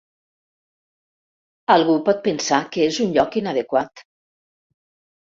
[1.73, 4.03] Algú pot pensar que és un lloc inadequat.